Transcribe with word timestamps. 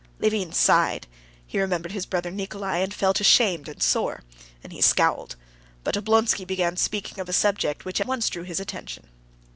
Levin 0.19 0.51
sighed. 0.51 1.05
He 1.45 1.59
remembered 1.61 1.91
his 1.91 2.07
brother 2.07 2.31
Nikolay, 2.31 2.81
and 2.81 2.91
felt 2.91 3.19
ashamed 3.21 3.67
and 3.69 3.83
sore, 3.83 4.23
and 4.63 4.73
he 4.73 4.81
scowled; 4.81 5.35
but 5.83 5.93
Oblonsky 5.95 6.43
began 6.43 6.75
speaking 6.75 7.19
of 7.19 7.29
a 7.29 7.33
subject 7.33 7.85
which 7.85 8.01
at 8.01 8.07
once 8.07 8.27
drew 8.27 8.41
his 8.41 8.59
attention. 8.59 9.05